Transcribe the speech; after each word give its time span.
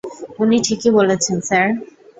উনি 0.39 0.57
ঠিকই 0.65 0.91
বলেছেন, 0.91 1.37
স্যার। 1.41 1.67